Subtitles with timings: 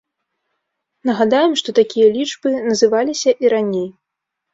[1.09, 3.85] Нагадаем, што такія лічбы называліся і раней.